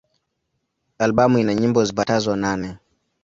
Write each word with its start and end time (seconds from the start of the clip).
Albamu 1.03 1.35
ina 1.41 1.53
nyimbo 1.53 1.79
zipatazo 1.87 2.31
nane. 2.43 2.69